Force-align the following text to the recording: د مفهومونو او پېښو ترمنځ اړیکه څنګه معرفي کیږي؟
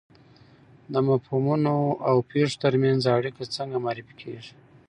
د 0.93 0.95
مفهومونو 1.09 1.75
او 2.09 2.15
پېښو 2.31 2.59
ترمنځ 2.63 3.01
اړیکه 3.17 3.43
څنګه 3.55 3.77
معرفي 3.85 4.13
کیږي؟ 4.21 4.53